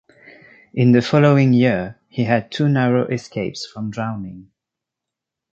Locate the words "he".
2.09-2.23